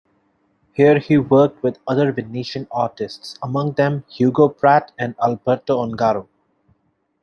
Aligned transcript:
Here 0.73 0.97
he 0.97 1.19
worked 1.19 1.61
with 1.61 1.77
other 1.87 2.11
Venetian 2.11 2.67
artists, 2.71 3.37
among 3.43 3.73
them 3.73 4.03
Hugo 4.09 4.49
Pratt 4.49 4.91
and 4.97 5.13
Alberto 5.21 5.77
Ongaro. 5.77 6.27